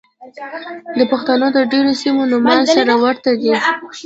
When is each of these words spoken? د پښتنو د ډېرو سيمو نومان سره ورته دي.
د 0.97 0.99
پښتنو 1.11 1.47
د 1.55 1.57
ډېرو 1.71 1.91
سيمو 2.01 2.21
نومان 2.31 2.61
سره 2.75 2.93
ورته 3.03 3.31
دي. 3.41 3.53